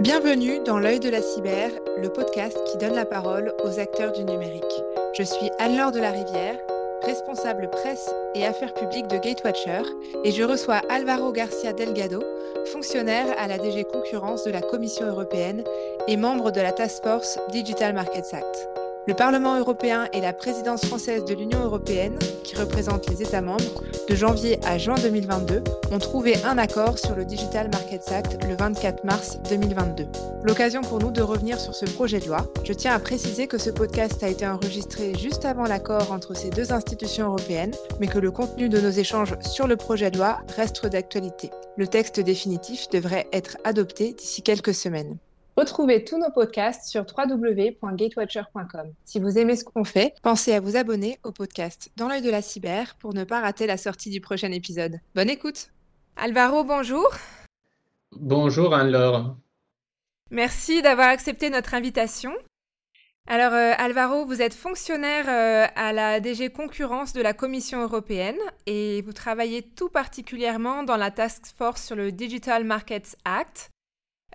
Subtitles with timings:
[0.00, 4.24] Bienvenue dans L'œil de la cyber, le podcast qui donne la parole aux acteurs du
[4.24, 4.62] numérique.
[5.14, 6.58] Je suis Anne-Laure de la Rivière,
[7.02, 9.88] responsable presse et affaires publiques de Gatewatcher,
[10.22, 12.22] et je reçois Alvaro Garcia Delgado,
[12.66, 15.64] fonctionnaire à la DG Concurrence de la Commission européenne
[16.06, 18.85] et membre de la Task Force Digital Markets Act.
[19.08, 23.84] Le Parlement européen et la présidence française de l'Union européenne, qui représente les États membres,
[24.08, 25.62] de janvier à juin 2022,
[25.92, 30.08] ont trouvé un accord sur le Digital Markets Act le 24 mars 2022.
[30.42, 32.52] L'occasion pour nous de revenir sur ce projet de loi.
[32.64, 36.50] Je tiens à préciser que ce podcast a été enregistré juste avant l'accord entre ces
[36.50, 40.38] deux institutions européennes, mais que le contenu de nos échanges sur le projet de loi
[40.56, 41.52] reste d'actualité.
[41.76, 45.16] Le texte définitif devrait être adopté d'ici quelques semaines.
[45.56, 48.92] Retrouvez tous nos podcasts sur www.gatewatcher.com.
[49.06, 52.28] Si vous aimez ce qu'on fait, pensez à vous abonner au podcast Dans l'œil de
[52.30, 55.00] la cyber pour ne pas rater la sortie du prochain épisode.
[55.14, 55.70] Bonne écoute
[56.16, 57.08] Alvaro, bonjour
[58.12, 59.34] Bonjour Anne-Laure.
[60.30, 62.32] Merci d'avoir accepté notre invitation.
[63.26, 68.36] Alors euh, Alvaro, vous êtes fonctionnaire euh, à la DG Concurrence de la Commission européenne
[68.66, 73.70] et vous travaillez tout particulièrement dans la Task Force sur le Digital Markets Act.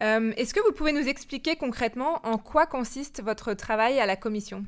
[0.02, 4.16] Euh, est-ce que vous pouvez nous expliquer concrètement en quoi consiste votre travail à la
[4.16, 4.64] Commission?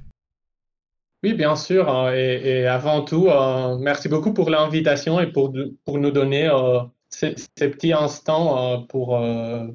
[1.24, 1.90] Oui, bien sûr.
[1.90, 5.54] Hein, et, avant tout, euh, merci beaucoup pour l'invitation et pour,
[5.86, 9.24] pour nous donner euh, ces, petits instants pour,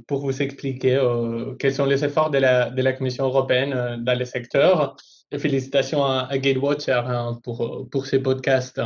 [0.07, 1.01] pour vous expliquer
[1.59, 4.97] quels sont les efforts de la, de la Commission européenne dans le secteur.
[5.31, 8.81] Et félicitations à, Gatewatcher hein, pour, pour ces podcasts.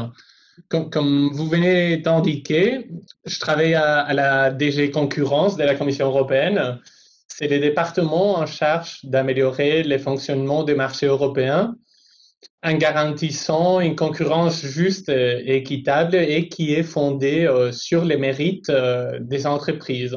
[0.68, 2.88] Comme, vous venez d'indiquer,
[3.27, 6.80] je travaille à, la DG Concurrence de la Commission européenne.
[7.28, 11.74] C'est le département en charge d'améliorer le fonctionnement des marchés européens
[12.62, 18.70] en garantissant une concurrence juste et équitable et qui est fondée euh, sur les mérites
[18.70, 20.16] euh, des entreprises.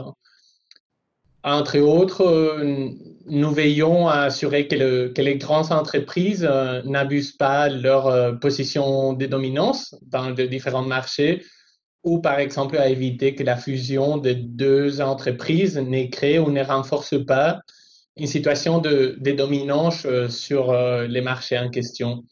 [1.43, 2.89] Entre autres, euh,
[3.27, 9.25] nous veillons à assurer que, les grandes entreprises euh, n'abusent pas leur euh, position de
[9.25, 11.43] dominance dans de différents marchés
[12.03, 16.63] ou par exemple à éviter que la fusion de deux entreprises n'ait créé ou ne
[16.63, 17.61] renforce pas
[18.15, 20.71] une situation de, dominance euh, sur
[21.07, 22.23] les marchés en question.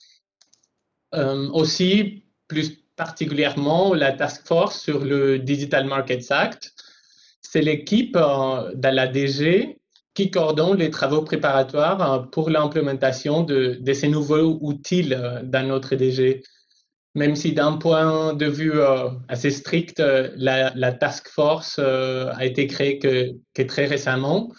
[1.11, 6.71] aussi, plus particulièrement, la task force sur le Digital Markets Act,
[7.41, 9.79] c'est l'équipe dans la DG
[10.13, 15.95] qui coordonne les travaux préparatoires euh, pour l'implémentation de, ces nouveaux outils euh, dans notre
[15.95, 16.43] DG.
[17.15, 20.01] Même si d'un point de vue euh, assez strict,
[20.35, 24.51] la, task force a été créée que, très récemment,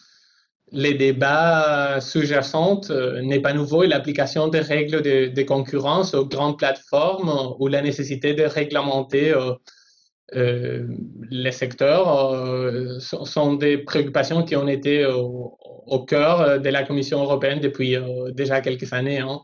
[0.70, 2.80] les débats sous-jacents
[3.22, 8.34] n'est pas nouveau et l'application des règles de, concurrence aux grandes plateformes ou la nécessité
[8.34, 9.34] de réglementer
[10.32, 17.22] les secteurs euh, sont, des préoccupations qui ont été au, cœur euh, de la Commission
[17.22, 17.96] européenne depuis
[18.32, 19.20] déjà quelques années.
[19.20, 19.40] Hein.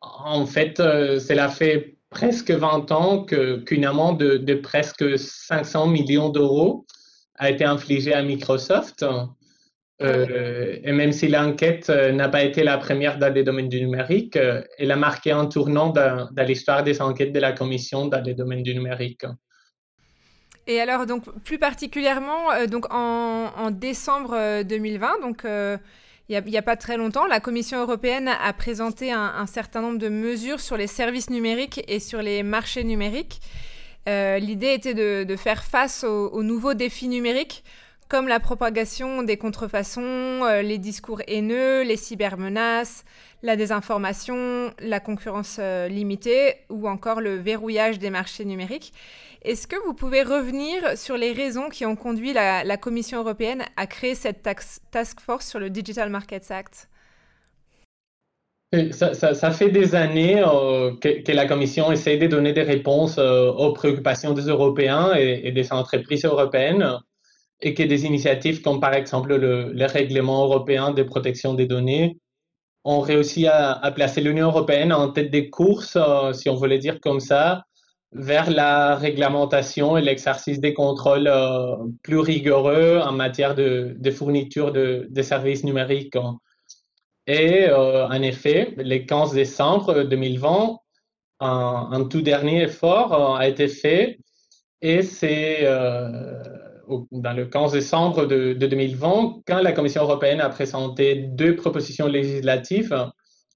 [0.00, 6.84] En fait, cela fait presque 20 ans qu'une amende de, presque 500 millions d'euros
[7.38, 9.04] a été infligée à Microsoft.
[10.00, 14.36] et même si l'enquête n'a pas été la première dans les domaines du numérique,
[14.78, 18.34] elle a marqué un tournant dans, dans l'histoire des enquêtes de la Commission dans les
[18.34, 19.24] domaines du numérique.
[20.66, 25.76] Et alors, donc, plus particulièrement, euh, donc en, décembre 2020, euh, donc euh,
[26.28, 30.08] il n'y a, pas très longtemps, la Commission européenne a présenté un, certain nombre de
[30.08, 33.40] mesures sur les services numériques et sur les marchés numériques.
[34.06, 37.64] L'idée était de, faire face aux, nouveaux défis numériques
[38.08, 43.04] comme la propagation des contrefaçons, les discours haineux, les cybermenaces,
[43.42, 45.58] la désinformation, la concurrence
[45.88, 48.92] limitée ou encore le verrouillage des marchés numériques.
[49.44, 53.86] Est-ce que vous pouvez revenir sur les raisons qui ont conduit la, Commission européenne à
[53.88, 54.48] créer cette
[54.90, 56.88] task force sur le Digital Markets Act?
[58.92, 63.72] Ça, fait des années euh, que, la Commission essaie de donner des réponses euh, aux
[63.74, 66.98] préoccupations des Européens et, des entreprises européennes
[67.60, 72.16] et que des initiatives comme par exemple le, règlement européen de protection des données
[72.84, 77.00] ont réussi à, placer l'Union européenne en tête des courses, euh, si on voulait dire
[77.00, 77.64] comme ça,
[78.12, 85.22] vers la réglementation et l'exercice des contrôles euh, plus rigoureux en matière de, fourniture de,
[85.22, 86.16] services numériques.
[87.26, 90.76] Et euh, en effet, le 15 décembre 2020,
[91.40, 94.18] un, tout dernier effort a été fait
[94.80, 95.66] et c'est
[97.10, 103.10] dans le 15 décembre de, 2020 quand la Commission européenne a présenté deux propositions législatives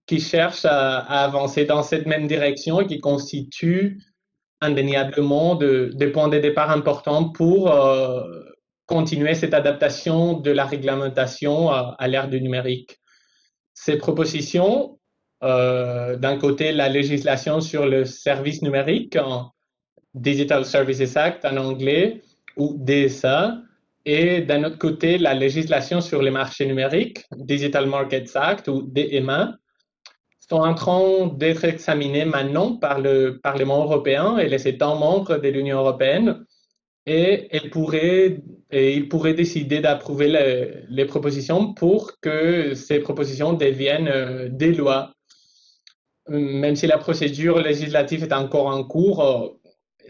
[0.06, 4.00] qui cherchent à, avancer dans cette même direction et qui constituent
[4.60, 8.22] indéniablement de, des points de départ importants pour, euh,
[8.86, 12.98] continuer cette adaptation de la réglementation à, l'ère du numérique.
[13.74, 14.98] Ces propositions,
[15.42, 19.18] euh, d'un côté, la législation sur le service numérique,
[20.14, 22.22] Digital Services Act en anglais,
[22.56, 23.62] ou DSA,
[24.08, 29.58] et d'un autre côté, la législation sur les marchés numériques, Digital Markets Act ou DMA,
[30.48, 35.48] sont en train d'être examinées maintenant par le Parlement européen et les États membres de
[35.48, 36.44] l'Union européenne.
[37.04, 45.12] Et, ils pourraient décider d'approuver les, propositions pour que ces propositions deviennent euh, des lois.
[46.28, 49.58] Même si la procédure législative est encore en cours,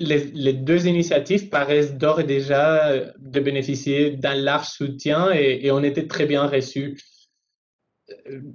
[0.01, 5.83] euh, les, deux initiatives paraissent d'ores et déjà de bénéficier d'un large soutien et, ont
[5.83, 6.97] été très bien reçues.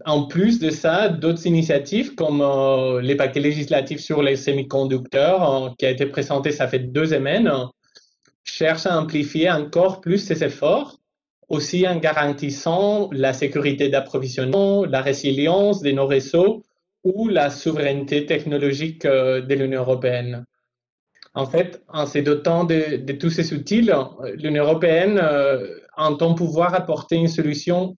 [0.05, 5.69] En plus de ça, d'autres initiatives comme euh, les paquets législatifs sur les semi-conducteurs, euh,
[5.77, 7.51] qui a été présenté ça fait deux semaines,
[8.43, 10.99] cherchent à amplifier encore plus ces efforts,
[11.49, 16.63] aussi en garantissant la sécurité d'approvisionnement, la résilience de nos réseaux
[17.03, 20.45] ou la souveraineté technologique euh, de l'Union européenne.
[21.33, 23.87] En fait, en se dotant de, tous ces outils,
[24.35, 27.95] l'Union européenne euh, entend pouvoir apporter une solution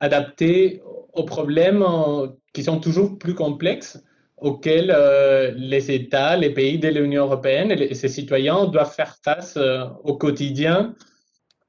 [0.00, 0.82] adaptée
[1.12, 4.02] aux problèmes euh, qui sont toujours plus complexes
[4.38, 9.56] auxquels euh, les États, les pays de l'Union européenne et ses citoyens doivent faire face
[10.02, 10.94] au quotidien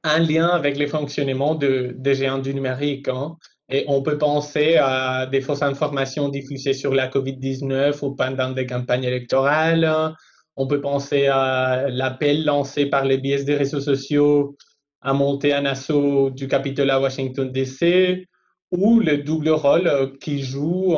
[0.03, 3.07] en lien avec le fonctionnement des géants du numérique.
[3.07, 3.37] Hein.
[3.69, 8.65] Et on peut penser à des fausses informations diffusées sur la COVID-19 ou pendant des
[8.65, 10.15] campagnes électorales,
[10.57, 14.55] on peut penser à l'appel lancé par les biais des réseaux sociaux
[15.01, 18.27] à monter un assaut du Capitole à Washington DC
[18.71, 20.95] ou le double rôle euh, qui joue,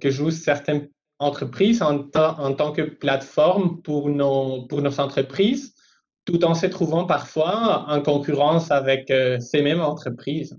[0.00, 4.66] que jouent certaines entreprises en, tant que plateforme pour nos,
[4.98, 5.74] entreprises,
[6.24, 10.58] tout en se trouvant parfois en concurrence avec euh, ces mêmes entreprises.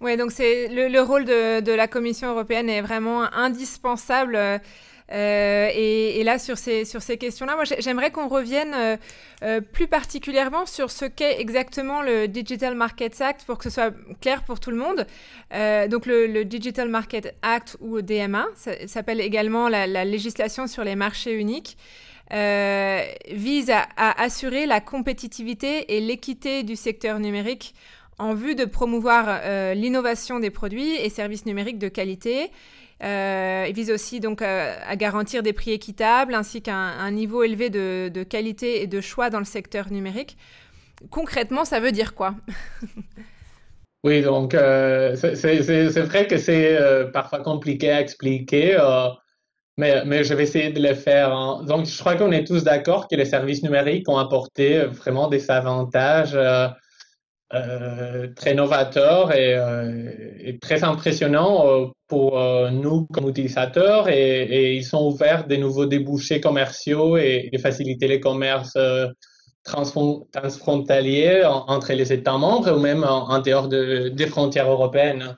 [0.00, 4.60] Oui, donc le, le, rôle de, de, la Commission européenne est vraiment indispensable.
[5.10, 8.96] Euh, et, là, sur ces, sur ces questions-là, moi, j'aimerais qu'on revienne euh,
[9.42, 13.94] euh, plus particulièrement sur ce qu'est exactement le Digital Markets Act pour que ce soit
[14.20, 15.06] clair pour tout le monde.
[15.90, 21.34] donc, le, Digital Market Act ou DMA, ça s'appelle également la, législation sur les marchés
[21.34, 21.76] uniques.
[22.30, 27.74] vise à, assurer la compétitivité et l'équité du secteur numérique
[28.18, 29.40] en vue de promouvoir
[29.74, 32.50] l'innovation des produits et services numériques de qualité
[33.02, 37.70] euh, il vise aussi donc euh, à garantir des prix équitables ainsi qu'un niveau élevé
[37.70, 40.36] de, qualité et de choix dans le secteur numérique.
[41.10, 42.34] Concrètement, ça veut dire quoi?
[44.04, 46.78] Oui, donc euh, c'est vrai que c'est
[47.12, 48.78] parfois compliqué à expliquer,
[49.76, 51.32] mais, mais, je vais essayer de le faire.
[51.32, 51.64] Hein.
[51.66, 55.50] Donc, je crois qu'on est tous d'accord que les services numériques ont apporté vraiment des
[55.50, 56.38] avantages
[57.54, 62.38] euh, très novateur euh, et, très impressionnant euh, pour
[62.70, 68.76] nous comme utilisateurs et, ils sont ouverts de nouveaux débouchés commerciaux et, faciliter les commerces
[69.64, 75.36] transfrontaliers entre les États membres ou même en, dehors des frontières européennes.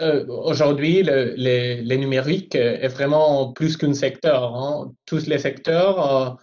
[0.00, 4.54] Aujourd'hui, le, les, numérique est vraiment plus qu'un secteur.
[4.56, 4.92] Hein.
[5.06, 6.38] Tous les secteurs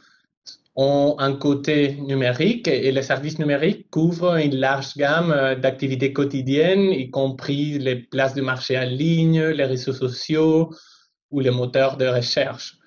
[0.81, 6.93] ont un côté numérique et les services numériques couvrent une large gamme euh, d'activités quotidiennes,
[6.93, 10.69] y compris les places de marché en ligne, les réseaux sociaux
[11.31, 12.77] ou les moteurs de recherche.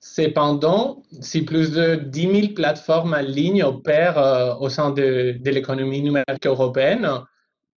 [0.00, 6.00] Cependant, si plus de 10 000 plateformes en ligne opèrent euh, au sein de, l'économie
[6.00, 7.06] numérique européenne,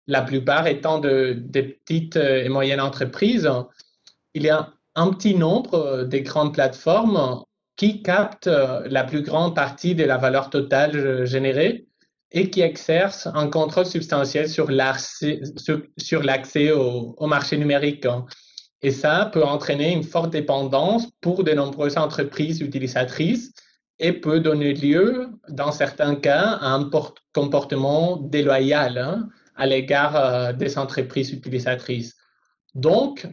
[0.07, 3.51] la plupart étant de, de, petites et moyennes entreprises,
[4.33, 7.43] il y a un petit nombre de grandes plateformes
[7.79, 11.87] qui capte euh, la plus grande partie de la valeur totale euh, générée
[12.29, 15.39] et qui exerce un contrôle substantiel sur l'accès
[16.71, 18.05] au, marché numérique.
[18.05, 18.25] Hein.
[18.81, 23.53] Et ça peut entraîner une forte dépendance pour de nombreuses entreprises utilisatrices
[23.97, 26.89] et peut donner lieu, dans certains cas, à un
[27.33, 32.17] comportement déloyal hein, à l'égard euh, des entreprises utilisatrices.
[32.75, 33.25] Donc,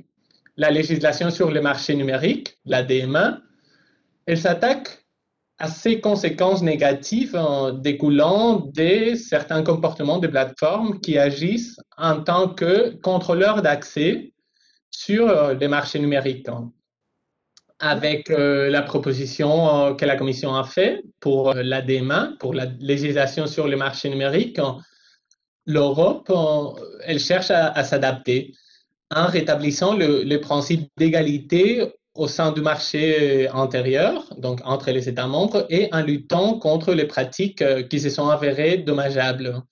[0.56, 3.40] la législation sur le marché numérique, la DMA,
[4.26, 5.06] elle s'attaque
[5.59, 7.38] à ces conséquences négatives
[7.75, 14.35] découlant de certains comportements de plateformes qui agissent en tant que contrôleurs d'accès
[14.90, 16.49] sur euh, les marchés numériques.
[17.78, 23.47] Avec euh, la proposition euh, que la Commission a faite pour l'ADMA, pour la législation
[23.47, 24.61] sur les marchés numériques,
[25.66, 26.33] l'Europe,
[27.04, 28.54] elle cherche à, s'adapter
[29.12, 31.83] en rétablissant le principe d'égalité
[32.18, 37.06] au sein du marché intérieur, donc entre les États membres, et en luttant contre les
[37.06, 39.62] pratiques qui se sont avérées dommageables.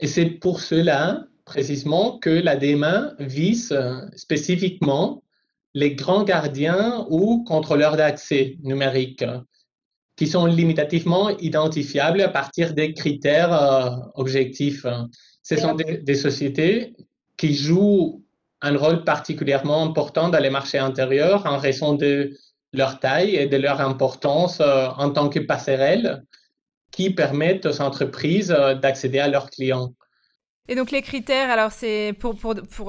[0.00, 3.76] Et c'est pour cela, précisément, que la DMA vise
[4.16, 5.22] spécifiquement
[5.74, 9.24] les grands gardiens ou contrôleurs d'accès numérique
[10.16, 14.86] qui sont limitativement identifiables à partir des critères euh, objectifs.
[15.42, 16.94] Ce sont des, sociétés
[17.36, 18.21] qui jouent
[18.62, 22.36] un rôle particulièrement important dans les marchés intérieurs en raison de
[22.72, 26.24] leur taille et de leur importance euh, en tant que passerelle
[26.90, 29.92] qui permettent aux entreprises euh, d'accéder à leurs clients.
[30.68, 32.36] Et donc les critères, alors c'est pour,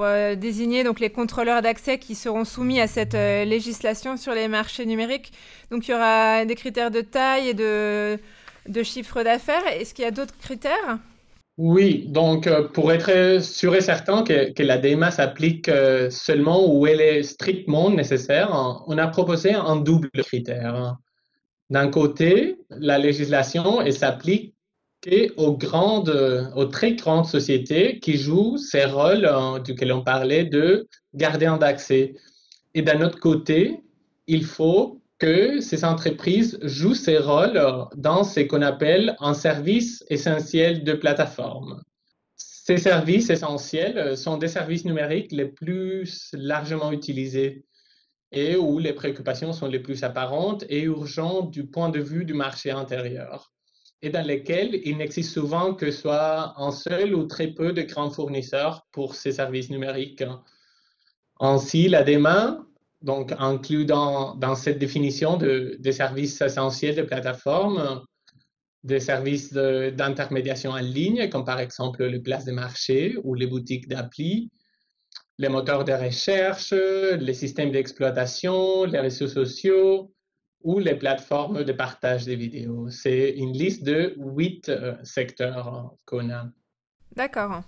[0.04, 4.86] euh, désigner donc les contrôleurs d'accès qui seront soumis à cette législation sur les marchés
[4.86, 5.32] numériques.
[5.72, 9.66] Donc il y aura des critères de taille et de chiffre d'affaires.
[9.66, 11.00] Est-ce qu'il y a d'autres critères?
[11.56, 15.70] Oui, donc euh, pour être sûr et certain que, que la DMA s'applique
[16.10, 18.50] seulement où elle est strictement nécessaire,
[18.86, 20.96] on a proposé un double critère.
[21.70, 24.54] D'un côté, la législation, s'applique
[25.36, 30.88] aux grandes, aux très grandes sociétés qui jouent ces rôles euh, duquel on parlait de
[31.14, 32.14] gardien d'accès.
[32.74, 33.80] Et d'un autre côté,
[34.26, 37.58] il faut que ces entreprises jouent ces rôles
[37.96, 41.82] dans ce qu'on appelle un service essentiel de plateforme.
[42.36, 47.64] Ces services essentiels sont des services numériques les plus largement utilisés
[48.32, 52.34] et où les préoccupations sont les plus apparentes et urgentes du point de vue du
[52.34, 53.50] marché intérieur
[54.02, 58.10] et dans lesquels il n'existe souvent que soit un seul ou très peu de grands
[58.10, 60.24] fournisseurs pour ces services numériques.
[61.40, 62.66] Ainsi, la DEMA
[63.04, 68.02] donc, inclut dans, dans cette définition de, des services essentiels de plateforme
[68.82, 73.88] des services d'intermédiation en ligne, comme par exemple les places de marché ou les boutiques
[73.88, 74.50] d'appli,
[75.38, 80.12] les moteurs de recherche, les systèmes d'exploitation, les réseaux sociaux,
[80.62, 82.88] ou les plateformes de partage des vidéos.
[82.90, 86.46] C'est une liste de huit euh, secteurs qu'on a.
[87.14, 87.62] D'accord.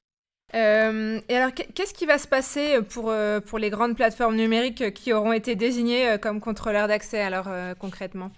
[0.54, 4.94] Euh, et alors, qu'est-ce qui va se passer pour, euh, pour les grandes plateformes numériques
[4.94, 7.48] qui auront été désignées comme contrôleurs d'accès, alors
[7.78, 8.30] concrètement?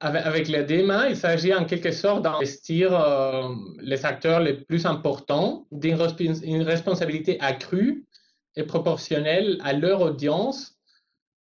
[0.00, 2.90] Avec, la DMA, il s'agit en quelque sorte d'investir
[3.80, 8.04] les acteurs les plus importants d'une responsabilité accrue
[8.56, 10.74] et proportionnelle à leur audience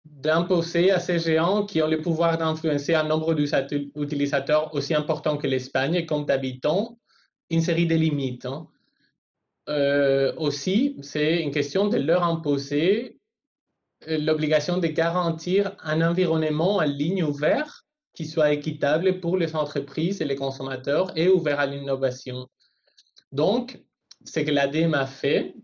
[0.04, 5.47] d'imposer à ces géants qui ont le pouvoir d'influencer un nombre d'utilisateurs aussi important que
[5.47, 6.99] l'Espagne et compte d'habitants
[7.50, 8.47] une série de limites.
[8.47, 8.69] Hein.
[9.69, 13.19] Euh, aussi, c'est une question de leur imposer
[14.09, 20.21] euh, l'obligation de garantir un environnement en ligne ouvert qui soit équitable pour les entreprises
[20.21, 22.49] et les consommateurs et ouvert à l'innovation.
[23.33, 23.80] Donc,
[24.25, 25.54] ce que l'ADEME a fait,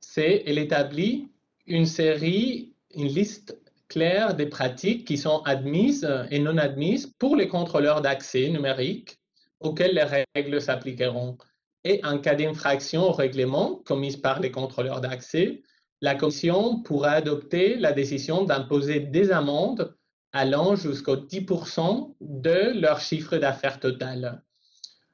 [0.00, 1.28] c'est qu'elle établit
[1.66, 3.58] une série, une liste
[3.88, 9.18] clair des pratiques qui sont admises et non admises pour les contrôleurs d'accès numérique
[9.64, 11.36] auxquels les règles s'appliqueront.
[11.84, 15.62] Et en cas d'infraction au règlement commise par les contrôleurs d'accès,
[16.00, 19.94] la Commission pourra adopter la décision d'imposer des amendes
[20.32, 24.42] allant jusqu'au 10% de leur chiffre d'affaires total.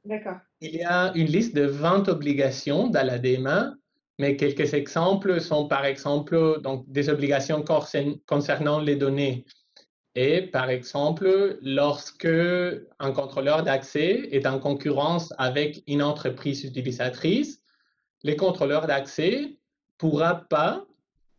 [0.04, 0.38] D'accord.
[0.61, 3.75] Il y a une liste de 20 obligations dans la DMA
[4.21, 7.64] mais quelques exemples sont par exemple donc, des obligations
[8.26, 9.47] concernant les données.
[10.17, 12.26] Et par exemple, lorsque
[12.99, 17.62] un contrôleur d'accès est en concurrence avec une entreprise utilisatrice,
[18.25, 19.47] le contrôleur d'accès ne
[19.99, 20.85] pourra pas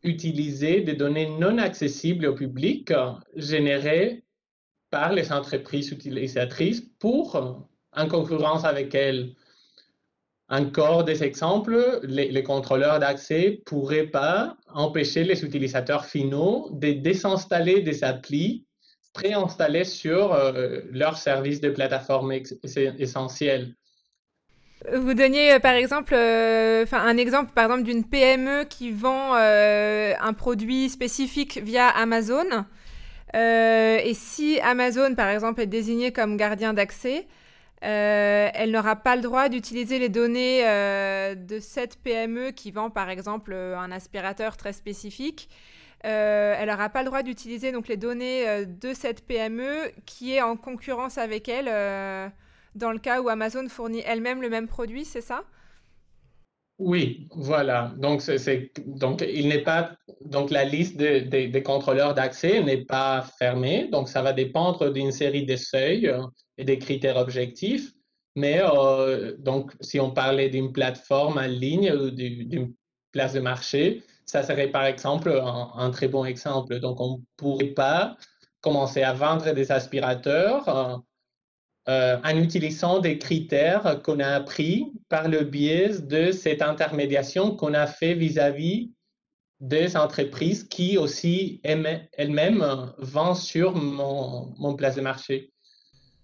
[0.04, 2.92] utiliser des données non accessibles au public
[3.36, 4.24] générées
[4.90, 9.36] par les entreprises utilisatrices pour, en concurrence avec elles,
[10.50, 17.82] encore des exemples, les, contrôleurs d'accès ne pourraient pas empêcher les utilisateurs finaux de désinstaller
[17.82, 18.66] des applis
[19.14, 22.34] préinstallées sur euh, leur service de plateforme
[22.98, 23.76] essentiel.
[24.94, 30.34] Vous donniez euh, par exemple, euh, un exemple par exemple d'une PME qui vend un
[30.34, 32.66] produit spécifique via Amazon.
[33.34, 37.28] et si Amazon par exemple est désigné comme gardien d'accès,
[37.84, 42.92] euh, elle n'aura pas le droit d'utiliser les données euh, de cette PME qui vend
[42.92, 45.50] par exemple euh, un aspirateur très spécifique.
[46.04, 50.58] elle n'aura pas le droit d'utiliser donc les données de cette PME qui est en
[50.58, 51.66] concurrence avec elle
[52.76, 55.44] dans le cas où Amazon fournit elle-même le même produit, c'est ça?
[56.80, 57.94] Oui, voilà.
[57.98, 59.92] Donc, il n'est pas,
[60.26, 63.88] donc la liste des contrôleurs d'accès n'est pas fermée.
[63.92, 66.12] Donc, ça va dépendre d'une série de seuils
[66.64, 67.94] des critères objectifs.
[68.36, 72.74] Mais euh, donc, si on parlait d'une plateforme en ligne ou d'une
[73.12, 76.80] place de marché, Ça serait par exemple un, très bon exemple.
[76.80, 78.16] Donc, on ne pourrait pas
[78.62, 81.04] commencer à vendre des aspirateurs
[81.90, 87.74] euh, en utilisant des critères qu'on a appris par le biais de cette intermédiation qu'on
[87.74, 88.94] a fait vis-à-vis
[89.60, 95.51] des entreprises qui aussi elles-mêmes vendent sur mon place de marché.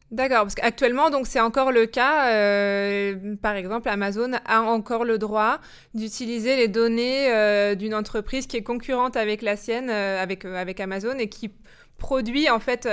[0.09, 2.31] D'accord, parce qu'actuellement, donc c'est encore le cas.
[2.31, 5.59] Euh, par exemple, Amazon a encore le droit
[5.93, 10.79] d'utiliser les données euh, d'une entreprise qui est concurrente avec la sienne, euh, avec avec
[10.79, 11.51] Amazon, et qui
[11.97, 12.83] produit en fait,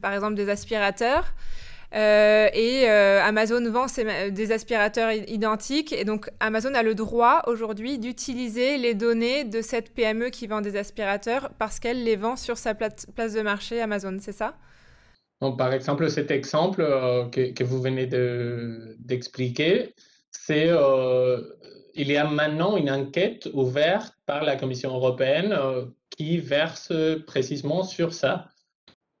[0.00, 1.34] par exemple, des aspirateurs.
[1.92, 3.86] et Amazon vend
[4.30, 5.92] des aspirateurs identiques.
[5.92, 10.62] Et donc, Amazon a le droit aujourd'hui d'utiliser les données de cette PME qui vend
[10.62, 14.54] des aspirateurs parce qu'elle les vend sur sa place de marché Amazon, c'est ça?
[15.40, 18.06] Donc, par exemple, cet exemple euh, que, vous venez
[18.98, 19.94] d'expliquer,
[20.32, 21.42] c'est euh,
[21.94, 26.92] il y a maintenant une enquête ouverte par la Commission européenne euh, qui verse
[27.26, 28.48] précisément sur ça.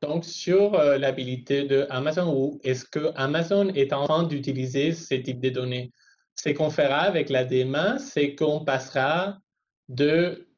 [0.02, 5.40] Donc, sur l'habilité de Amazon ou est-ce que Amazon est en train d'utiliser ce type
[5.40, 5.92] de données?
[6.36, 9.38] Ce qu'on fera avec la DMA, c'est qu'on passera
[9.88, 10.48] de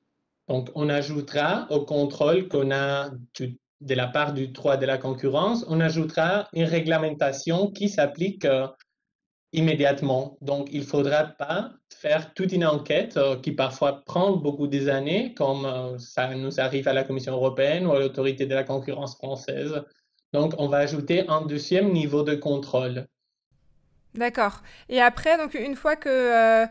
[0.49, 4.99] donc, on ajoutera au contrôle qu'on a du de la part du droit de la
[4.99, 8.67] concurrence, on ajoutera une réglementation qui s'applique euh,
[9.53, 10.37] immédiatement.
[10.43, 14.89] Donc, il ne faudra pas faire toute une enquête euh, qui parfois prend beaucoup des
[14.89, 18.65] années, comme euh, ça nous arrive à la Commission européenne ou à l'autorité de la
[18.65, 19.83] concurrence française.
[20.33, 23.07] Donc, on va ajouter un deuxième niveau de contrôle.
[24.15, 24.63] D'accord.
[24.89, 26.67] Et après, donc une fois que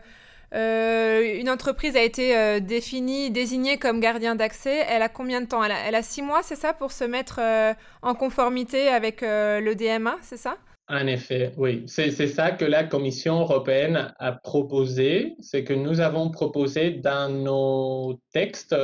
[0.52, 4.84] une entreprise a été euh, définie, désignée comme gardien d'accès.
[4.88, 5.62] Elle a combien de temps?
[5.62, 10.16] Elle a, six mois, c'est ça, pour se mettre euh, en conformité avec le DMA,
[10.22, 10.56] c'est ça?
[10.88, 11.84] En effet, oui.
[11.86, 15.36] C'est ça que la Commission européenne a proposé.
[15.38, 18.74] C'est que nous avons proposé dans nos textes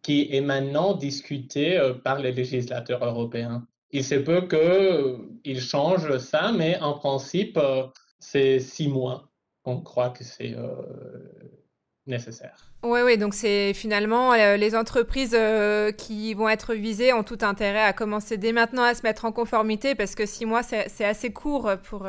[0.00, 3.66] qui est maintenant discuté par les législateurs européens.
[3.90, 7.60] Il se peut qu'ils changent ça, mais en principe,
[8.18, 9.28] c'est six mois
[9.64, 10.74] on croit que c'est euh,
[12.06, 12.70] nécessaire.
[12.82, 17.38] Oui, oui, donc c'est finalement euh, les entreprises euh, qui vont être visées ont tout
[17.40, 21.04] intérêt à commencer dès maintenant à se mettre en conformité parce que six mois, c'est
[21.04, 22.06] assez court pour,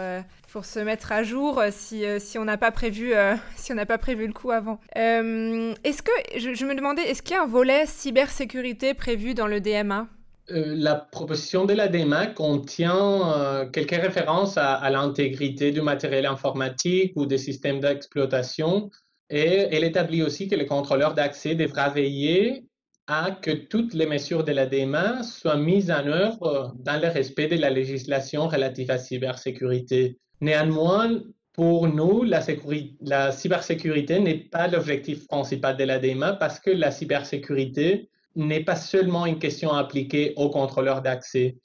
[0.51, 3.13] pour se mettre à jour si, si on n'a pas, prévu,
[3.55, 4.79] si pas prévu le coup avant.
[4.95, 9.47] est-ce que, je, je me demandais, est-ce qu'il y a un volet cybersécurité prévu dans
[9.47, 10.07] le DMA
[10.51, 17.13] euh, la proposition de la DMA contient euh, quelques références à, l'intégrité du matériel informatique
[17.15, 18.91] ou des systèmes d'exploitation
[19.31, 22.65] et elle établit aussi que le contrôleur d'accès devra veiller
[23.07, 27.47] à que toutes les mesures de la DMA soient mises en œuvre dans le respect
[27.47, 30.19] de la législation relative à la cybersécurité.
[30.41, 31.21] Néanmoins,
[31.53, 32.41] pour nous, la,
[33.01, 38.75] la cybersécurité n'est pas l'objectif principal de la DMA parce que la cybersécurité n'est pas
[38.75, 41.57] seulement une question appliquée aux contrôleurs d'accès.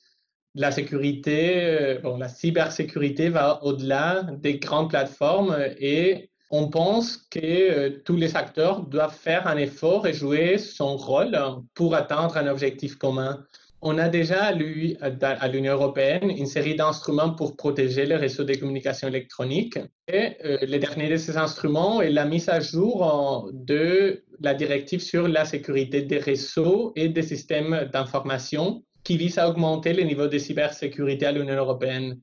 [0.54, 7.38] La sécurité, euh, bon, la cybersécurité va au-delà des grandes plateformes et on pense que
[7.40, 11.38] euh, tous les acteurs doivent faire un effort et jouer son rôle
[11.74, 13.44] pour atteindre un objectif commun.
[13.82, 19.08] On a déjà à l'Union européenne une série d'instruments pour protéger les réseaux de communication
[19.08, 19.78] électronique.
[20.06, 25.00] Et euh, le dernier de ces instruments est la mise à jour de la directive
[25.00, 30.26] sur la sécurité des réseaux et des systèmes d'information qui vise à augmenter le niveau
[30.26, 32.20] de cybersécurité à l'Union européenne,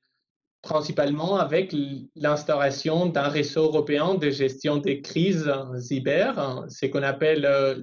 [0.62, 1.74] principalement avec
[2.16, 7.82] l'instauration d'un réseau européen de gestion des crises cyber, ce qu'on appelle euh,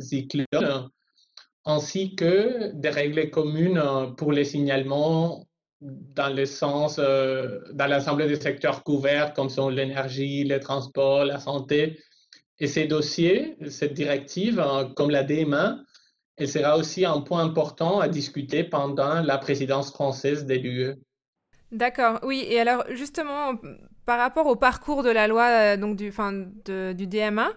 [1.66, 5.46] ainsi que des règles communes euh, pour les signalements
[5.80, 11.38] dans le sens, euh, dans l'ensemble des secteurs couverts, comme sont l'énergie, le transport, la
[11.38, 11.98] santé.
[12.58, 15.78] Et ces dossiers, cette directive, euh, comme la DMA,
[16.36, 20.94] elle sera aussi un point important à discuter pendant la présidence française de l'UE.
[21.70, 22.44] D'accord, oui.
[22.48, 23.54] Et alors, justement,
[24.04, 27.50] par rapport au parcours de la loi donc du, fin, du DMA,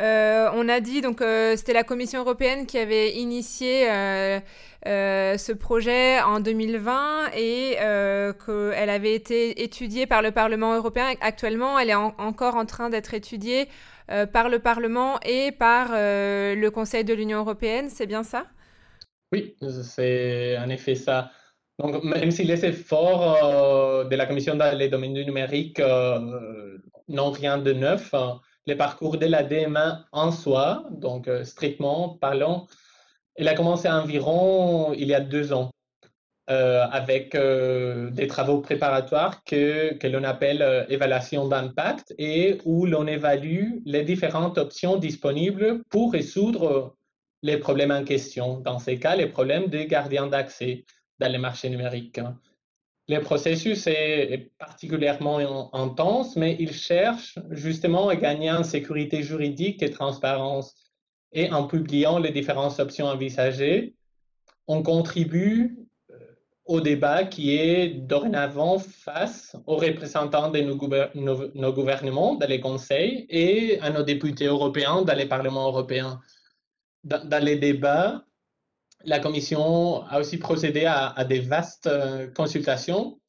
[0.00, 4.38] euh, on a dit, donc euh, c'était la Commission européenne qui avait initié euh,
[4.84, 11.14] ce projet en 2020 et qu'elle avait été étudiée par le Parlement européen.
[11.20, 13.68] Actuellement, elle est encore en train d'être étudiée
[14.32, 17.90] par le Parlement et par le Conseil de l'Union européenne.
[17.90, 18.46] C'est bien ça?
[19.32, 21.30] Oui, c'est en effet ça.
[21.78, 25.82] Donc, même si les efforts de la Commission dans les domaines du numérique
[27.08, 28.14] n'ont rien de neuf,
[28.68, 32.66] le parcours de la DMA en soi, donc euh, strictement parlant,
[33.38, 35.70] il a commencé environ il y a deux ans.
[36.50, 43.80] euh, avec euh, des travaux préparatoires que, l'on appelle évaluation d'impact et où l'on évalue
[43.84, 46.96] les différentes options disponibles pour résoudre
[47.42, 48.60] les problèmes en question.
[48.60, 50.86] Dans ces cas, les problèmes des gardiens d'accès
[51.18, 52.20] dans les marchés numériques.
[53.08, 59.90] Le processus est particulièrement intense, mais il cherche justement à gagner en sécurité juridique et
[59.90, 60.74] transparence.
[61.32, 63.94] Et en publiant les différentes options envisagées,
[64.66, 65.88] on contribue
[66.68, 73.80] au débat qui est dorénavant face aux représentants de nos, gouvernements dans les conseils et
[73.80, 76.20] à nos députés européens dans les parlements européens.
[77.04, 78.22] Dans, les débats,
[79.04, 83.20] la Commission a aussi procédé à, des vastes euh, consultations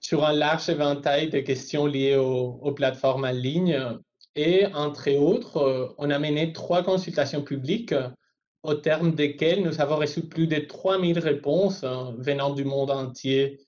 [0.00, 3.80] sur un large éventail de questions liées aux, plateformes en ligne.
[4.36, 7.94] Et entre autres, euh, on a mené trois consultations publiques
[8.62, 11.84] au terme desquels nous avons reçu plus de 3000 réponses
[12.18, 13.60] venant du monde entier.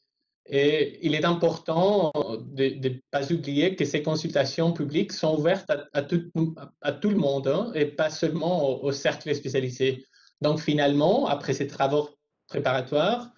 [0.49, 6.03] Et il est important de ne pas oublier que ces consultations publiques sont ouvertes à,
[6.03, 10.05] tout, le monde hein, et pas seulement au, cercle spécialisé.
[10.40, 12.11] Donc finalement, après ces travaux
[12.49, 13.31] préparatoires,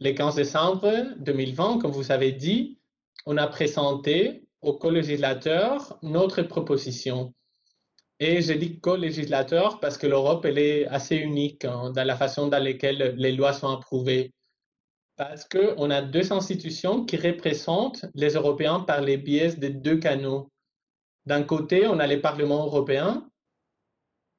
[0.00, 2.78] le 15 décembre 2020, comme vous avez dit,
[3.26, 7.34] on a présenté au co-législateur notre proposition.
[8.18, 12.48] Et je dis co-législateur parce que l'Europe, elle est assez unique hein, dans la façon
[12.48, 14.34] dans laquelle les lois sont approuvées.
[15.16, 20.50] Parce qu'on a deux institutions qui représentent les Européens par les biais de deux canaux.
[21.26, 23.30] D'un côté, on a le Parlement européen,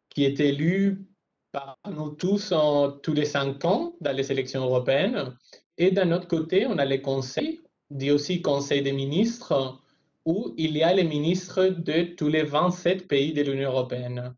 [0.09, 1.10] qui est élu
[1.51, 5.35] par nous tous en, tous les cinq ans dans les élections européennes.
[5.77, 9.79] Et d'un autre côté, on a le Conseil, dit aussi Conseil des ministres,
[10.25, 14.35] où il y a les ministres de tous les 27 pays de l'Union européenne.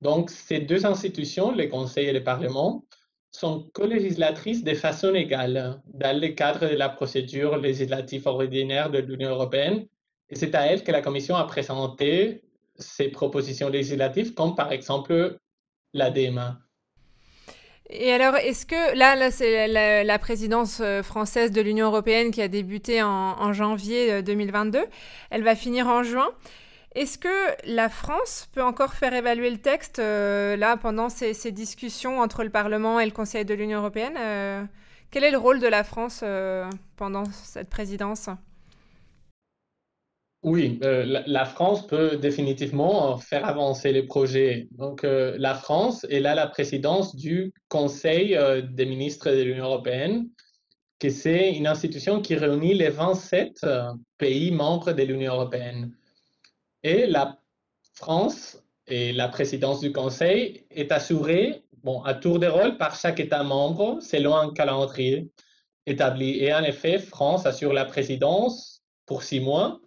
[0.00, 2.84] Donc, ces deux institutions, le Conseil et le Parlement,
[3.30, 9.30] sont co-législatrices de façon égale dans le cadre de la procédure législative ordinaire de l'Union
[9.30, 9.86] européenne.
[10.30, 12.42] Et c'est à elle que la Commission a présenté
[12.76, 15.38] ses propositions législatives, comme par exemple
[15.92, 16.58] la DMA.
[17.92, 22.40] Et alors, est-ce que là, là c'est la, présidence euh, française de l'Union européenne qui
[22.40, 24.82] a débuté en, janvier 2022, euh,
[25.30, 26.30] elle va finir en juin.
[26.94, 27.28] Est-ce que
[27.66, 32.50] la France peut encore faire évaluer le texte euh, là pendant ces, discussions entre le
[32.50, 34.68] Parlement et le Conseil de l'Union européenne
[35.10, 36.24] Quel est le rôle de la France
[36.96, 38.28] pendant cette présidence?
[40.42, 44.68] Oui, euh, la, France peut définitivement faire avancer les projets.
[44.72, 49.66] Donc, euh, la France est là la présidence du Conseil euh, des ministres de l'Union
[49.66, 50.30] européenne,
[50.98, 53.66] qui c'est une institution qui réunit les 27
[54.16, 55.94] pays membres de l'Union européenne.
[56.82, 57.38] Et la
[57.94, 63.20] France et la présidence du Conseil est assurée bon, à tour de rôle par chaque
[63.20, 65.30] État membre selon un calendrier
[65.86, 66.38] établi.
[66.42, 69.80] Et en effet, France assure la présidence pour six mois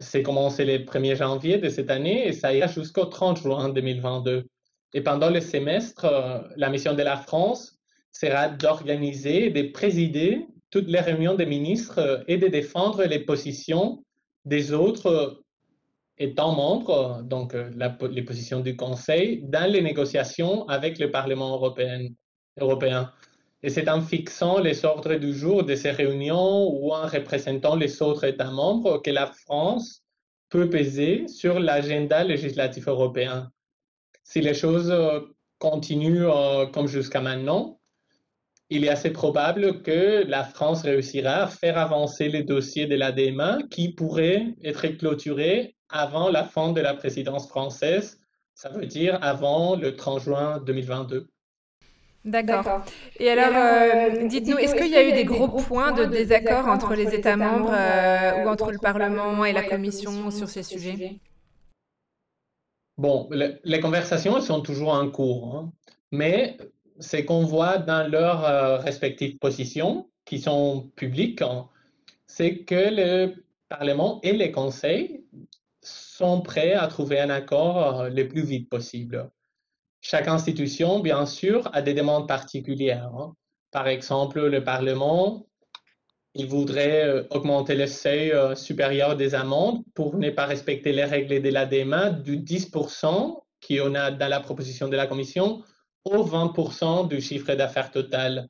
[0.00, 4.46] c'est commencé le 1er janvier de cette année et ça ira jusqu'au 30 juin 2022.
[4.94, 7.78] Et pendant le semestre, euh, la mission de la France
[8.10, 13.20] sera d'organiser et de présider toutes les réunions des ministres euh, et de défendre les
[13.20, 14.02] positions
[14.46, 15.44] des autres euh,
[16.18, 21.58] États membres, donc les positions du Conseil, dans les négociations avec le Parlement
[22.58, 23.10] européen.
[23.62, 28.00] Et c'est en fixant les ordres du jour de ces réunions ou en représentant les
[28.02, 30.02] autres États membres que la France
[30.48, 33.50] peut peser sur l'agenda législatif européen.
[34.24, 35.20] Si les choses euh,
[35.58, 37.80] continuent euh, comme jusqu'à maintenant,
[38.70, 43.12] il est assez probable que la France réussira à faire avancer les dossiers de la
[43.12, 48.20] DMA qui pourraient être clôturés avant la fin de la présidence française,
[48.54, 51.28] ça veut dire avant le 30 juin 2022.
[52.24, 52.82] D'accord.
[53.18, 56.68] Et alors, euh, euh, dites-nous, est-ce qu'il y a eu des gros points de désaccord
[56.68, 61.18] entre les États membres euh, ou entre le Parlement et la Commission sur ces sujets
[62.98, 65.72] Bon, les conversations sont toujours en cours, hein.
[66.12, 66.58] mais
[66.98, 71.66] ce qu'on voit dans leurs respectives positions, qui sont publiques, hein,
[72.26, 75.24] c'est que le Parlement et les conseils
[75.80, 79.30] sont prêts à trouver un accord le plus vite possible.
[80.00, 83.10] Chaque institution, bien sûr, a des demandes particulières.
[83.14, 83.34] Hein.
[83.70, 85.46] Par exemple, le Parlement,
[86.34, 91.04] il voudrait euh, augmenter le seuil euh, supérieur des amendes pour ne pas respecter les
[91.04, 95.62] règles de la DMA du 10% qu'on a dans la proposition de la Commission
[96.04, 98.48] au 20% du chiffre d'affaires total.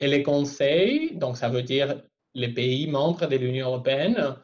[0.00, 2.02] Et les conseils, donc ça veut dire
[2.34, 4.36] les pays membres de l'Union européenne,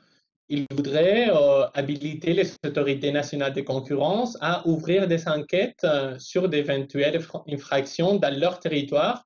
[0.48, 6.48] il voudrait euh, habiliter les autorités nationales de concurrence à ouvrir des enquêtes euh, sur
[6.48, 9.24] d'éventuelles infractions dans leur territoire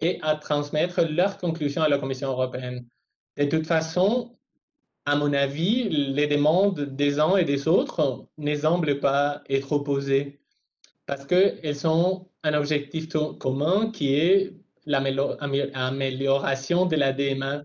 [0.00, 2.86] et à transmettre leurs conclusions à la Commission européenne.
[3.36, 4.36] De toute façon,
[5.06, 10.40] à mon avis, les demandes des uns et des autres ne semblent pas être opposées
[11.06, 14.52] parce qu'elles ont un objectif commun qui est
[14.86, 17.64] l'amélioration de la DMA.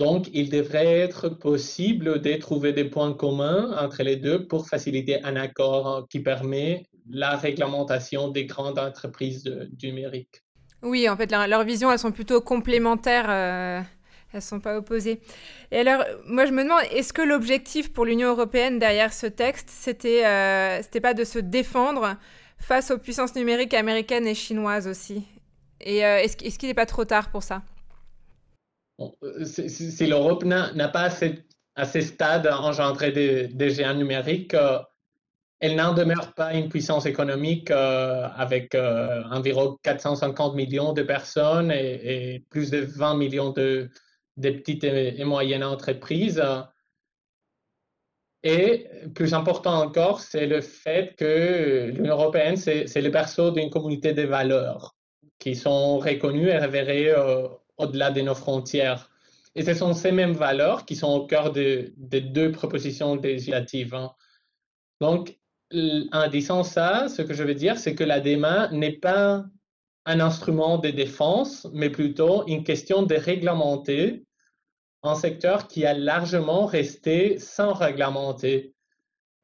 [0.00, 5.22] Donc, il devrait être possible de trouver des points communs entre les deux pour faciliter
[5.24, 10.42] un accord qui permet la réglementation des grandes entreprises du numérique.
[10.80, 13.26] Oui, en fait, leurs visions, elles sont plutôt complémentaires.
[13.28, 13.82] Euh,
[14.32, 15.20] elles sont pas opposées.
[15.70, 19.68] Et alors, moi, je me demande, est-ce que l'objectif pour l'Union européenne derrière ce texte,
[19.68, 22.16] c'était euh, pas de se défendre
[22.56, 25.24] face aux puissances numériques américaines et chinoises aussi?
[25.82, 27.60] Et euh, est-ce qu'il n'est pas trop tard pour ça?
[29.44, 31.10] Si, l'Europe n'a pas
[31.74, 34.54] à ce stade engendré des, géants numériques,
[35.60, 41.70] elle n'en demeure pas une puissance économique euh, avec euh, environ 450 millions de personnes
[41.70, 43.90] et, plus de 20 millions de,
[44.40, 46.42] petites et, moyennes entreprises.
[48.42, 54.14] Et plus important encore, c'est le fait que l'Union européenne, c'est le berceau d'une communauté
[54.14, 54.96] de valeurs
[55.38, 57.48] qui sont reconnues et révérées euh,
[57.80, 59.10] au-delà de nos frontières.
[59.54, 63.94] Et ce sont ces mêmes valeurs qui sont au cœur des deux propositions législatives.
[63.94, 64.12] Hein.
[65.00, 65.38] Donc,
[65.72, 69.44] en disant ça, ce que je veux dire, c'est que la DEMA n'est pas
[70.06, 74.24] un instrument de défense, mais plutôt une question de réglementer
[75.02, 78.74] un secteur qui a largement resté sans réglementer.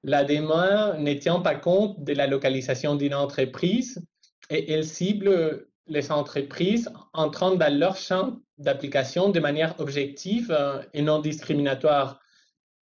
[0.02, 4.04] La DEMA ne tient pas compte de la localisation d'une entreprise
[4.50, 11.02] et elle cible les entreprises entrant dans leur champ d'application de manière objective euh, et
[11.02, 12.20] non discriminatoire.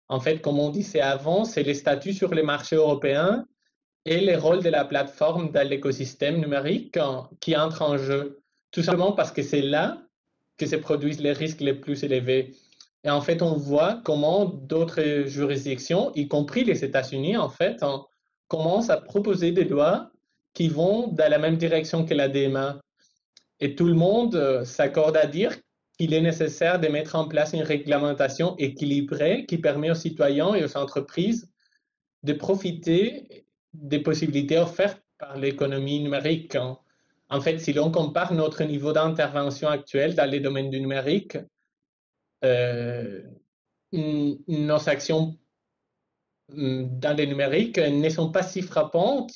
[0.08, 3.46] En fait, comme on disait avant, c'est les statuts sur les marchés européens
[4.04, 6.98] et les rôles de la plateforme dans l'écosystème numérique
[7.40, 8.40] qui entrent en jeu.
[8.70, 10.02] Tout simplement parce que c'est là
[10.58, 12.54] que se produisent les risques les plus élevés.
[13.02, 17.84] Et en fait, on voit comment d'autres juridictions, y compris les États-Unis, en fait,
[18.48, 20.10] commencent à proposer des lois
[20.54, 22.80] qui vont dans la même direction que la DMA.
[23.60, 25.56] Et tout le monde euh, s'accorde à dire
[25.98, 30.64] qu'il est nécessaire de mettre en place une réglementation équilibrée qui permet aux citoyens et
[30.64, 31.50] aux entreprises
[32.24, 36.56] de profiter des possibilités offertes par l'économie numérique.
[37.28, 41.38] En fait, si l'on compare notre niveau d'intervention actuel dans les domaines du numérique,
[42.44, 43.22] euh,
[43.92, 45.38] nos actions
[46.48, 49.32] mm, dans le numérique ne sont pas si frappantes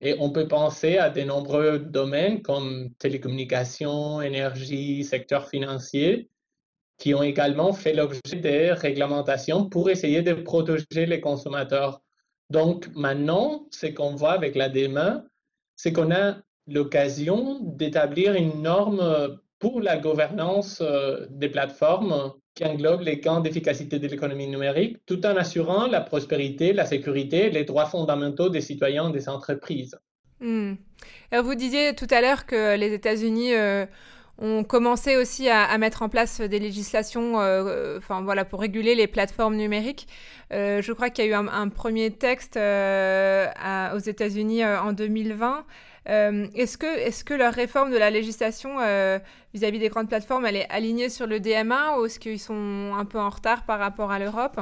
[0.00, 6.28] et on peut penser à de nombreux domaines comme télécommunications, énergie, secteur financier,
[6.98, 12.00] qui ont également fait l'objet de réglementations pour essayer de protéger les consommateurs.
[12.50, 15.24] Donc maintenant, ce qu'on voit avec la DMA,
[15.76, 23.02] c'est qu'on a l'occasion d'établir une norme pour la gouvernance euh, des plateformes qui englobe
[23.02, 27.86] les camps d'efficacité de l'économie numérique, tout en assurant la prospérité, la sécurité les droits
[27.86, 29.98] fondamentaux des citoyens et des entreprises.
[30.40, 30.74] Hmm.
[31.32, 33.86] Vous disiez tout à l'heure que les États-Unis euh,
[34.38, 39.06] ont commencé aussi à, mettre en place des législations euh, enfin, voilà, pour réguler les
[39.06, 40.06] plateformes numériques.
[40.50, 45.64] Je crois qu'il y a eu un, premier texte aux États-Unis en 2020.
[46.06, 48.78] Est-ce que, est leur réforme de la législation
[49.52, 53.04] vis-à-vis des grandes plateformes, elle est alignée sur le DMA ou est-ce qu'ils sont un
[53.04, 54.60] peu en retard par rapport à l'Europe?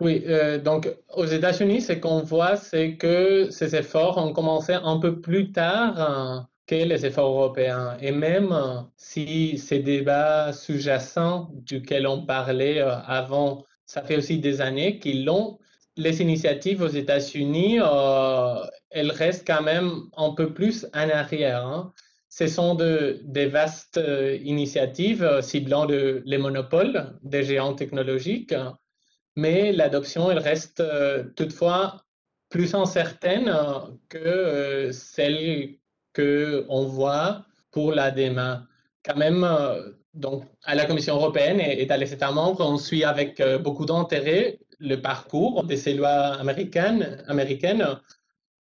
[0.00, 4.98] Oui, euh, donc aux États-Unis, ce qu'on voit, c'est que ces efforts ont commencé un
[4.98, 7.96] peu plus tard que les efforts européens.
[8.00, 14.38] Et même euh, si ces débats sous-jacents duquel on parlait euh, avant, ça fait aussi
[14.38, 15.58] des années qu'ils l'ont,
[16.00, 17.78] les initiatives aux États-Unis,
[18.90, 21.64] elles restent quand même un peu plus en arrière.
[21.66, 21.92] Hein.
[22.28, 24.00] Ce sont de, des vastes
[24.42, 28.54] initiatives ciblant les monopoles des géants technologiques
[29.36, 32.04] mais l'adoption, elle reste euh, toutefois
[32.48, 35.76] plus incertaine euh, que euh, celle
[36.14, 38.66] qu'on voit pour la DEMA.
[39.04, 39.46] Quand même,
[40.12, 44.58] donc, à la Commission européenne et, à les États membres, on suit avec beaucoup d'intérêt
[44.80, 47.86] le parcours de ces lois américaines, américaines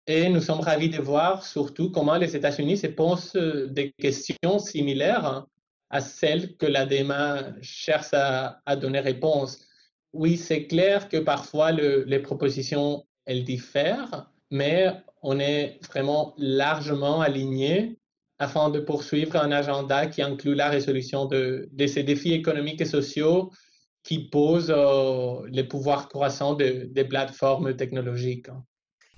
[0.07, 5.45] et nous sommes ravis de voir surtout comment les États-Unis se posent des questions similaires
[5.89, 9.65] à celles que la DEMA cherche à, donner réponse.
[10.11, 17.97] Oui, c'est clair que parfois les propositions, elles diffèrent, mais on est vraiment largement aligné
[18.39, 23.51] afin de poursuivre un agenda qui inclut la résolution de, ces défis économiques et sociaux
[24.03, 28.49] qui posent euh, les pouvoirs croissants des plateformes technologiques.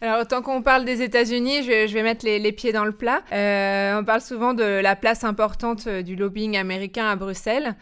[0.01, 3.23] Alors, tant qu'on parle des États-Unis, je, vais mettre les, pieds dans le plat.
[3.31, 7.75] Euh, on parle souvent de la place importante euh, du lobbying américain à Bruxelles.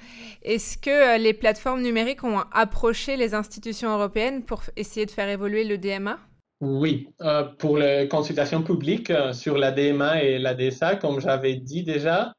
[0.44, 5.64] Est-ce que les plateformes numériques ont approché les institutions européennes pour essayer de faire évoluer
[5.64, 6.20] le DMA
[6.62, 7.10] Oui,
[7.58, 12.34] pour les consultations publiques sur la DMA et la DSA, comme j'avais dit déjà,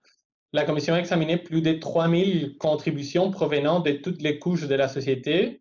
[0.54, 4.88] la Commission a examiné plus de 3000 contributions provenant de toutes les couches de la
[4.88, 5.60] société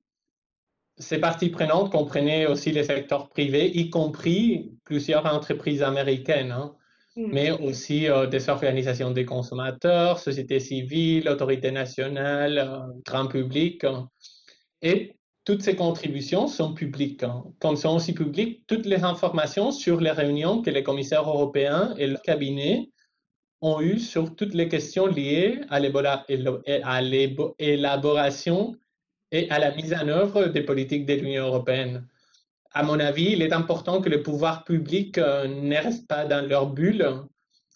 [0.97, 6.75] ces parties prenantes comprenaient aussi les secteurs privés, y compris plusieurs entreprises américaines, hein,
[7.15, 7.27] mm.
[7.31, 13.83] mais aussi euh, des organisations des consommateurs, sociétés civiles, autorités nationales, euh, grand public.
[13.83, 14.07] Hein.
[14.81, 17.23] Et toutes ces contributions sont publiques.
[17.23, 17.43] Hein.
[17.59, 22.07] Comme sont aussi publiques toutes les informations sur les réunions que les commissaires européens et
[22.07, 22.89] le cabinet
[23.63, 28.75] ont eues sur toutes les questions liées à l'élaboration
[29.31, 32.05] et à la mise en œuvre des politiques de l'Union européenne.
[32.71, 36.45] À mon avis, il est important que les pouvoirs publics euh, ne restent pas dans
[36.45, 37.07] leur bulle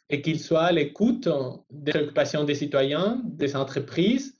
[0.09, 1.29] et qu'ils soient à l'écoute
[1.71, 4.37] des préoccupations des citoyens, des entreprises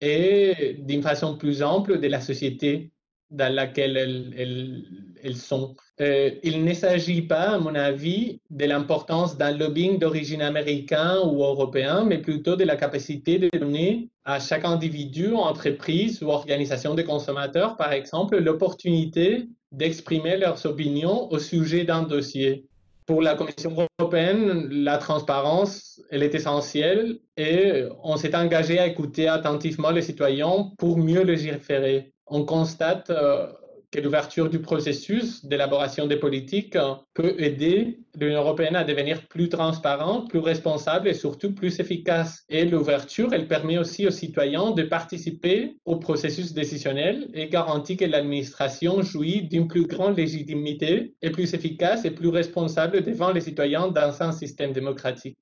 [0.00, 2.90] et d'une façon plus ample de la société
[3.30, 4.99] dans laquelle elles, elles,
[5.36, 5.76] sont.
[6.00, 11.42] Euh, il ne s'agit pas, à mon avis, de l'importance d'un lobbying d'origine américain ou
[11.42, 17.02] européen, mais plutôt de la capacité de donner à chaque individu, entreprise ou organisation de
[17.02, 22.66] consommateurs, par exemple, l'opportunité d'exprimer leurs opinions au sujet d'un dossier.
[23.06, 29.26] Pour la Commission européenne, la transparence, elle est essentielle et on s'est engagé à écouter
[29.26, 33.48] attentivement les citoyens pour mieux légiférer on constate euh,
[33.90, 39.48] que l'ouverture du processus d'élaboration des politiques euh, peut aider l'Union européenne à devenir plus
[39.48, 42.44] transparente, plus responsable et surtout plus efficace.
[42.48, 48.04] Et l'ouverture, elle permet aussi aux citoyens de participer au processus décisionnel et garantit que
[48.04, 53.88] l'administration jouit d'une plus grande légitimité et plus efficace et plus responsable devant les citoyens
[53.88, 55.38] dans un système démocratique.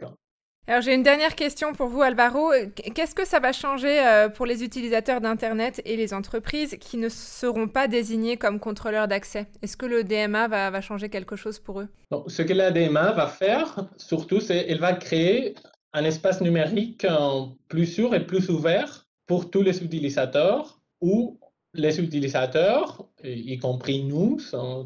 [0.71, 2.51] Alors j'ai une dernière question pour vous, Alvaro.
[2.95, 7.09] Qu'est-ce que ça va changer euh, pour les utilisateurs d'Internet et les entreprises qui ne
[7.09, 9.47] seront pas désignés comme contrôleurs d'accès?
[9.63, 11.89] Est-ce que le DMA va, changer quelque chose pour eux?
[12.27, 15.55] Ce que la DMA va faire, surtout, c'est qu'elle va créer
[15.95, 21.41] un espace numérique euh, plus sûr et plus ouvert pour tous les utilisateurs où
[21.73, 24.37] les utilisateurs, y compris nous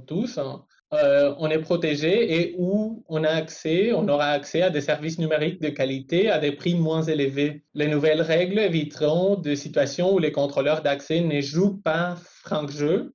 [0.06, 4.68] tous, hein, euh, on est protégé et où on a accès, on aura accès à
[4.68, 7.62] des services numériques de qualité à des prix moins élevés.
[7.72, 13.14] Les nouvelles règles éviteront des situations où les contrôleurs d'accès ne jouent pas franc jeu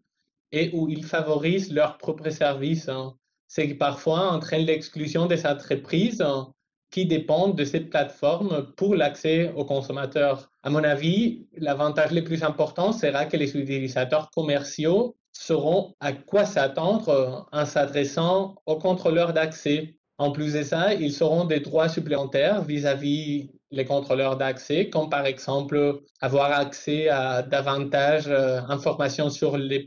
[0.51, 2.89] et où ils favorisent leurs propres services.
[2.89, 3.13] Hein.
[3.47, 6.51] C'est qui parfois entraîne l'exclusion des entreprises hein,
[6.89, 10.49] qui dépendent de cette plateforme pour l'accès aux consommateurs.
[10.63, 16.45] À mon avis, l'avantage le plus important sera que les utilisateurs commerciaux sauront à quoi
[16.45, 19.95] s'attendre en s'adressant aux contrôleurs d'accès.
[20.17, 25.25] En plus de ça, ils auront des droits supplémentaires vis-à-vis les contrôleurs d'accès, comme par
[25.25, 29.85] exemple avoir accès à davantage d'informations euh, sur les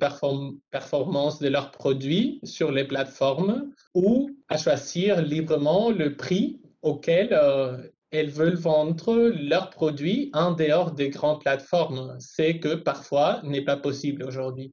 [0.71, 7.79] performances de leurs produits sur les plateformes ou à choisir librement le prix auquel euh,
[8.12, 12.16] elles veulent vendre leurs produits en dehors des grandes plateformes.
[12.18, 14.73] C'est que parfois n'est pas possible aujourd'hui.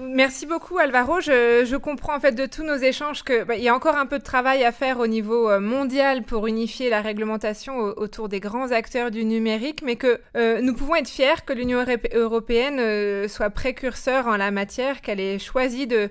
[0.00, 1.20] merci beaucoup Alvaro.
[1.20, 4.18] Je, comprends en fait de tous nos échanges qu'il bah, y a encore un peu
[4.18, 8.70] de travail à faire au niveau euh, mondial pour unifier la réglementation autour des grands
[8.70, 13.50] acteurs du numérique, mais que euh, nous pouvons être fiers que l'Union européenne euh, soit
[13.50, 16.10] précurseur en la matière, qu'elle ait choisi de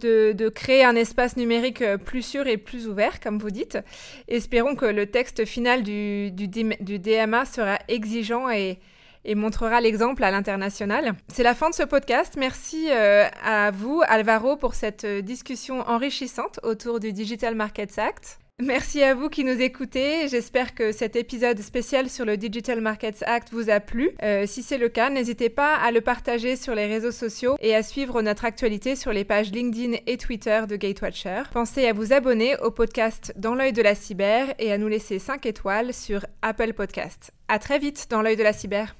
[0.00, 3.78] de, créer un espace numérique euh, plus sûr et plus ouvert, comme vous dites.
[4.28, 8.78] Espérons que le texte final du, DMA sera exigeant et,
[9.34, 11.14] montrera l'exemple à l'international.
[11.28, 12.34] C'est la fin de ce podcast.
[12.36, 18.38] Merci euh, à vous, Alvaro, pour cette euh, discussion enrichissante autour du Digital Markets Act.
[18.62, 20.28] Merci à vous qui nous écoutez.
[20.28, 24.12] J'espère que cet épisode spécial sur le Digital Markets Act vous a plu.
[24.22, 27.74] Euh, si c'est le cas, n'hésitez pas à le partager sur les réseaux sociaux et
[27.74, 31.42] à suivre notre actualité sur les pages LinkedIn et Twitter de Gatewatcher.
[31.52, 35.18] Pensez à vous abonner au podcast Dans l'œil de la cyber et à nous laisser
[35.18, 37.32] 5 étoiles sur Apple Podcast.
[37.48, 38.94] À très vite dans l'œil de la cyber.